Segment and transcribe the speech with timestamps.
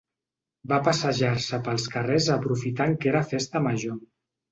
[0.69, 4.01] Va passejar-se pels carrers aprofitant que era festa major.